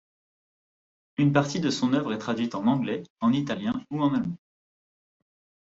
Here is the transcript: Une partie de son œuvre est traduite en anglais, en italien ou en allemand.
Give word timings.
Une 1.19 1.31
partie 1.31 1.59
de 1.59 1.69
son 1.69 1.93
œuvre 1.93 2.11
est 2.11 2.17
traduite 2.17 2.55
en 2.55 2.65
anglais, 2.65 3.03
en 3.19 3.31
italien 3.31 3.85
ou 3.91 4.01
en 4.01 4.15
allemand. 4.15 4.39